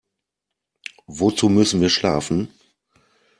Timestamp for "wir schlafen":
1.79-2.47